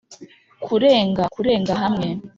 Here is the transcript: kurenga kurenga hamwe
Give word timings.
kurenga 0.65 1.23
kurenga 1.35 1.73
hamwe 1.81 2.07